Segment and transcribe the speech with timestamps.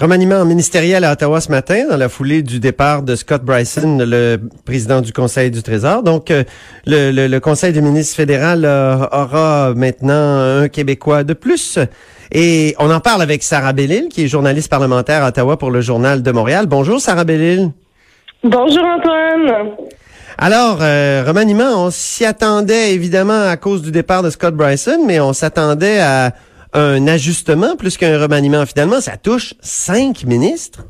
[0.00, 4.38] Remaniement ministériel à Ottawa ce matin, dans la foulée du départ de Scott Bryson, le
[4.64, 6.02] président du Conseil du Trésor.
[6.02, 6.42] Donc, euh,
[6.84, 11.78] le, le, le Conseil du ministre fédéral euh, aura maintenant un Québécois de plus.
[12.32, 15.80] Et on en parle avec Sarah Bellil, qui est journaliste parlementaire à Ottawa pour le
[15.80, 16.66] Journal de Montréal.
[16.66, 17.70] Bonjour, Sarah Bellil.
[18.42, 19.76] Bonjour, Antoine.
[20.38, 25.20] Alors, euh, remaniement, on s'y attendait évidemment à cause du départ de Scott Bryson, mais
[25.20, 26.32] on s'attendait à
[26.74, 28.66] un ajustement plus qu'un remaniement.
[28.66, 30.84] Finalement, ça touche cinq ministres.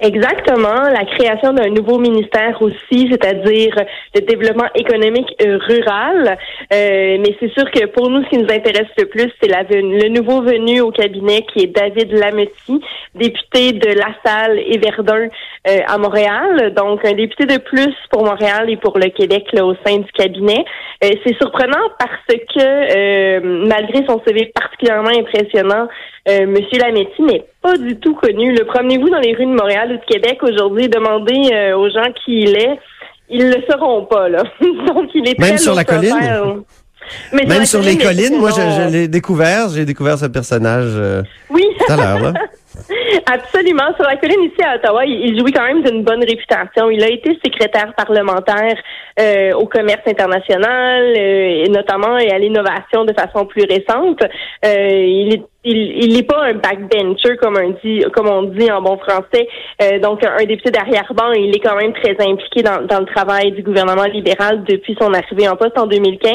[0.00, 3.74] Exactement, la création d'un nouveau ministère aussi, c'est-à-dire
[4.14, 6.38] le développement économique euh, rural.
[6.72, 9.64] Euh, mais c'est sûr que pour nous, ce qui nous intéresse le plus, c'est la,
[9.64, 12.80] le nouveau venu au cabinet qui est David Lametti,
[13.16, 15.26] député de La Salle et Verdun
[15.66, 16.72] euh, à Montréal.
[16.76, 20.12] Donc, un député de plus pour Montréal et pour le Québec là, au sein du
[20.12, 20.64] cabinet.
[21.02, 25.88] c'est surprenant parce que malgré son CV particulièrement impressionnant,
[26.28, 28.52] euh, Monsieur Lametti n'est pas du tout connu.
[28.52, 32.12] Le promenez-vous dans les rues de Montréal ou de Québec aujourd'hui, demandez euh, aux gens
[32.24, 32.78] qui il est,
[33.30, 34.42] ils le sauront pas là.
[34.60, 36.14] Donc il est même sur la colline?
[37.32, 41.64] Mais même sur, les collines, moi je, l'ai découvert, j'ai découvert ce personnage euh, oui.
[41.78, 42.34] tout à l'heure.
[43.26, 43.94] Absolument.
[43.96, 46.90] Sur la colline ici à Ottawa, il, jouit quand même d'une bonne réputation.
[46.90, 48.76] Il a été secrétaire parlementaire
[49.20, 54.22] euh, au commerce international, euh, et notamment à l'innovation de façon plus récente.
[54.64, 58.80] Euh, il est il n'est pas un backbencher comme on dit comme on dit en
[58.80, 59.48] bon français.
[59.82, 63.52] Euh, donc un, député d'arrière-ban, il est quand même très impliqué dans, dans, le travail
[63.52, 66.32] du gouvernement libéral depuis son arrivée en poste en 2015.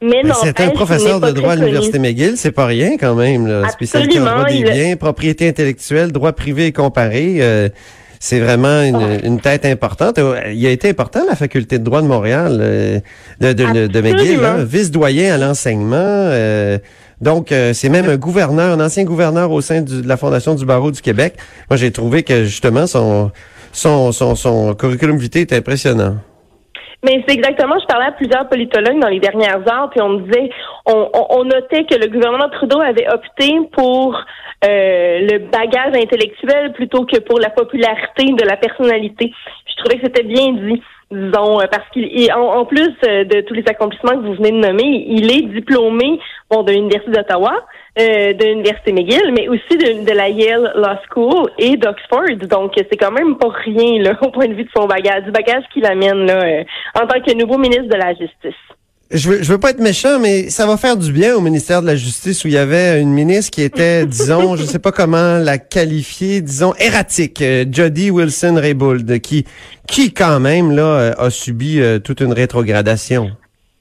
[0.00, 3.46] Mais non, c'est un professeur de droit à l'université McGill, c'est pas rien quand même.
[3.46, 3.68] Là.
[3.68, 7.38] Spécialité en droit des biens, propriété intellectuelle, droit privé et comparé.
[7.40, 7.68] Euh,
[8.20, 10.20] c'est vraiment une, une, tête importante.
[10.52, 13.00] Il a été important la faculté de droit de Montréal, euh,
[13.40, 16.30] de, de, de, McGill, vice-doyen à l'enseignement.
[17.22, 20.66] Donc, euh, c'est même un gouverneur, un ancien gouverneur au sein de la Fondation du
[20.66, 21.34] barreau du Québec.
[21.70, 23.30] Moi, j'ai trouvé que justement son,
[23.70, 26.16] son, son, son curriculum vitae est impressionnant.
[27.04, 30.20] Mais c'est exactement, je parlais à plusieurs politologues dans les dernières heures, puis on me
[30.20, 30.50] disait,
[30.86, 34.14] on, notait que le gouvernement Trudeau avait opté pour
[34.64, 39.32] euh, le bagage intellectuel plutôt que pour la popularité de la personnalité.
[39.66, 40.80] Je trouvais que c'était bien dit
[41.12, 45.04] disons, euh, parce qu'il en, plus de tous les accomplissements que vous venez de nommer,
[45.08, 46.18] il est diplômé
[46.52, 47.52] bon, de l'Université d'Ottawa,
[47.98, 52.46] euh, de l'Université McGill, mais aussi de, de, la Yale Law School et d'Oxford.
[52.48, 55.30] Donc, c'est quand même pas rien là, au point de vue de son bagage, du
[55.30, 56.64] bagage qu'il amène là, euh,
[56.94, 58.54] en tant que nouveau ministre de la Justice
[59.12, 61.82] je veux, je veux pas être méchant, mais ça va faire du bien au ministère
[61.82, 64.92] de la Justice où il y avait une ministre qui était, disons, je sais pas
[64.92, 69.44] comment la qualifier, disons, erratique, euh, Jody Wilson-Raybould, qui,
[69.86, 73.30] qui quand même, là, euh, a subi euh, toute une rétrogradation.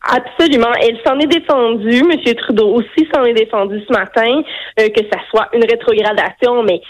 [0.04, 0.74] Absolument.
[0.82, 2.00] Elle s'en est défendue.
[2.00, 2.36] M.
[2.36, 4.42] Trudeau aussi s'en est défendu ce matin,
[4.78, 6.82] que ça soit une rétrogradation, mais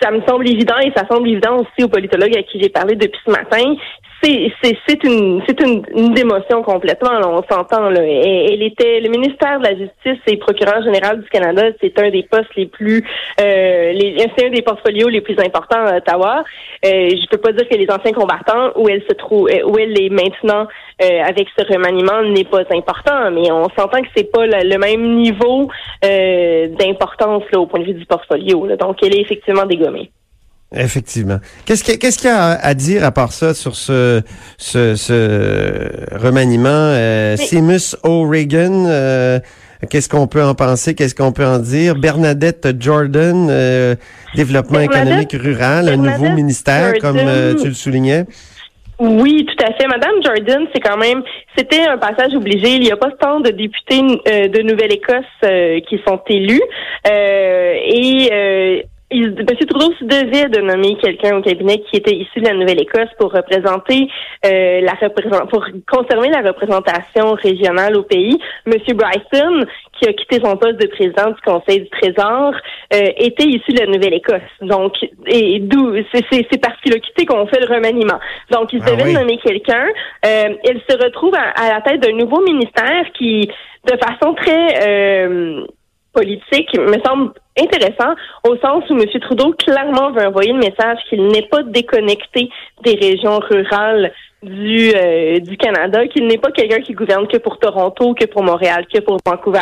[0.00, 2.96] ça me semble évident et ça semble évident aussi aux politologues à qui j'ai parlé
[2.96, 3.74] depuis ce matin
[4.22, 7.10] c'est c'est une c'est une, une, démotion complètement.
[7.24, 8.00] on s'entend là.
[8.02, 11.68] Elle, était le ministère de la Justice et procureur général du Canada.
[11.80, 13.04] C'est un des postes les plus
[13.40, 13.92] euh,
[14.36, 16.44] c'est un des portfolios les plus importants à Ottawa.
[16.84, 19.78] Euh, je peux pas dire que les anciens combattants où elle se trouve euh, où
[19.78, 20.66] elle est maintenant
[21.02, 25.16] euh, avec ce remaniement n'est pas important, mais on s'entend que c'est pas le, même
[25.16, 25.68] niveau
[26.04, 28.66] euh, d'importance au point de vue du portfolio.
[28.76, 30.10] Donc elle est effectivement dégommée.
[30.74, 31.38] Effectivement.
[31.64, 34.22] Qu'est-ce qu'il y a à dire à part ça sur ce
[34.58, 39.38] ce, ce remaniement euh, Seamus O'Regan euh,
[39.88, 41.94] Qu'est-ce qu'on peut en penser Qu'est-ce qu'on peut en dire?
[41.94, 43.94] Bernadette Jordan, euh,
[44.34, 48.24] développement économique rural, un nouveau ministère, comme euh, tu le soulignais.
[48.98, 49.86] Oui, tout à fait.
[49.86, 51.22] Madame Jordan, c'est quand même,
[51.56, 52.70] c'était un passage obligé.
[52.70, 56.62] Il n'y a pas tant de députés de Nouvelle-Écosse qui sont élus.
[57.04, 59.46] et il, M.
[59.46, 63.32] Trudeau se devait de nommer quelqu'un au cabinet qui était issu de la Nouvelle-Écosse pour
[63.32, 64.08] représenter
[64.44, 64.94] euh, la
[65.46, 68.38] pour conserver la représentation régionale au pays.
[68.66, 68.72] M.
[68.94, 72.54] Bryson, qui a quitté son poste de président du Conseil du Trésor,
[72.94, 74.40] euh, était issu de la Nouvelle-Écosse.
[74.62, 74.94] Donc,
[75.26, 78.18] et d'où c'est parce qu'il a quitté qu'on fait le remaniement.
[78.50, 79.86] Donc, il se ah devait de nommer quelqu'un.
[80.24, 83.48] Euh, il se retrouve à, à la tête d'un nouveau ministère qui,
[83.86, 85.64] de façon très euh,
[86.12, 88.14] politique me semble intéressant
[88.44, 89.04] au sens où M.
[89.20, 92.48] Trudeau clairement veut envoyer le message qu'il n'est pas déconnecté
[92.84, 94.12] des régions rurales
[94.42, 98.42] du, euh, du Canada, qu'il n'est pas quelqu'un qui gouverne que pour Toronto, que pour
[98.42, 99.60] Montréal, que pour Vancouver,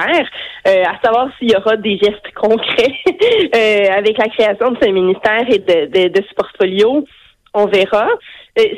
[0.66, 2.94] euh, à savoir s'il y aura des gestes concrets
[3.54, 7.04] euh, avec la création de ce ministère et de, de, de ce portfolio
[7.54, 8.08] On verra.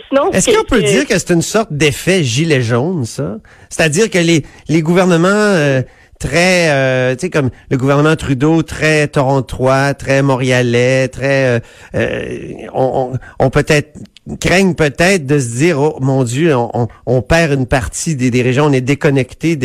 [0.08, 3.36] sinon, est-ce qu'on peut dire que c'est une sorte d'effet gilet jaune, ça?
[3.70, 5.82] C'est-à-dire que les les gouvernements
[6.18, 11.60] très, euh, tu sais, comme le gouvernement Trudeau, très torontois, très montréalais, très, euh,
[11.94, 13.98] euh on, on, peut-être
[14.40, 18.42] craignent peut-être de se dire oh mon Dieu on, on perd une partie des, des,
[18.42, 19.56] régions on est déconnecté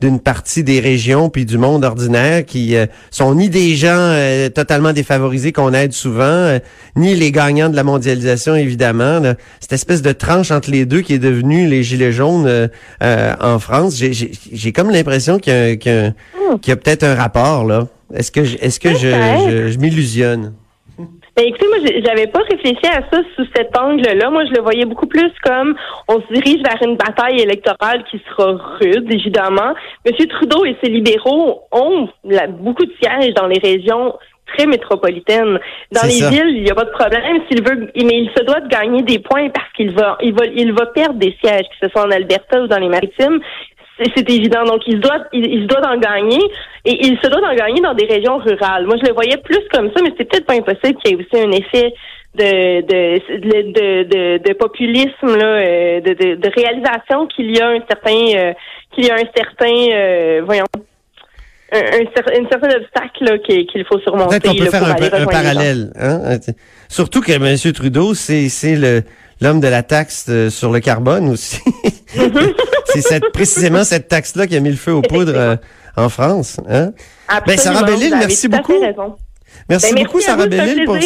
[0.00, 4.16] d'une partie des régions puis du monde ordinaire qui euh, sont ni des gens
[4.54, 6.58] totalement défavorisés qu'on aide souvent
[6.96, 9.20] ni les gagnants de la mondialisation évidemment
[9.60, 12.70] cette espèce de tranche entre les deux qui est devenue les gilets jaunes
[13.02, 16.12] en France j'ai comme l'impression qu'il y a,
[16.50, 16.58] Hmm.
[16.58, 17.88] qu'il y a peut-être un rapport là.
[18.14, 20.52] Est-ce que je, est-ce que je, je, m'illusionne?
[21.36, 24.30] Ben, écoutez, moi, j'avais pas réfléchi à ça sous cet angle-là.
[24.30, 25.76] Moi, je le voyais beaucoup plus comme
[26.08, 29.74] on se dirige vers une bataille électorale qui sera rude, évidemment.
[30.06, 32.08] Monsieur Trudeau et ses libéraux ont
[32.60, 34.14] beaucoup de sièges dans les régions
[34.46, 35.58] très métropolitaines.
[35.92, 37.42] Dans les villes, il n'y a pas de problème.
[37.50, 40.46] S'il veut, mais il se doit de gagner des points parce qu'il va, il va,
[40.46, 43.40] il va perdre des sièges, que ce soit en Alberta ou dans les Maritimes
[43.98, 44.64] c'est évident.
[44.64, 46.40] Donc, il se doit, il, se doit d'en gagner
[46.84, 48.86] et il se doit d'en gagner dans des régions rurales.
[48.86, 51.24] Moi, je le voyais plus comme ça, mais c'est peut-être pas impossible qu'il y ait
[51.24, 51.94] aussi un effet
[52.34, 57.68] de de de, de, de populisme là, euh, de, de, de réalisation qu'il y a
[57.68, 58.52] un certain euh,
[58.94, 60.66] qu'il y a un certain euh, voyons
[61.72, 64.38] un, un, certain obstacle qu'il faut surmonter.
[64.38, 65.92] Peut-être qu'on peut faire un, un parallèle.
[65.98, 66.38] Hein?
[66.88, 67.72] Surtout que M.
[67.72, 69.02] Trudeau, c'est c'est le
[69.40, 71.60] l'homme de la taxe sur le carbone aussi.
[72.14, 72.54] Mm-hmm.
[73.02, 75.56] c'est cette, précisément cette taxe-là qui a mis le feu aux poudres euh,
[75.96, 76.58] en France.
[76.68, 76.92] Hein?
[77.46, 78.74] Ben, Sarah Bellil, merci beaucoup.
[79.68, 80.96] Merci ben, beaucoup, Sarah Bellil, pour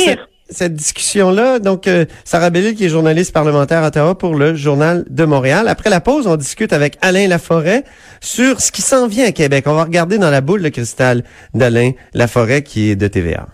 [0.49, 1.59] cette, discussion-là.
[1.59, 5.69] Donc, euh, Sarah Bellil, qui est journaliste parlementaire à Ottawa pour le Journal de Montréal.
[5.69, 7.85] Après la pause, on discute avec Alain Laforêt
[8.21, 9.65] sur ce qui s'en vient à Québec.
[9.67, 13.47] On va regarder dans la boule de cristal d'Alain Laforêt, qui est de TVA.